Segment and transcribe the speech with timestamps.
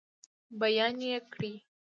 [0.59, 1.53] بیان یې کړئ.